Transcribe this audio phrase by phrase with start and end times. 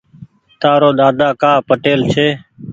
[0.61, 2.27] تآرو ۮاۮا ڪآ پٽيل ڇي۔